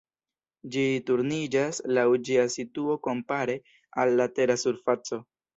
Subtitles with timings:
[0.75, 3.59] Ĝi turniĝas laŭ ĝia situo kompare
[4.05, 5.25] al la Tera surfaco.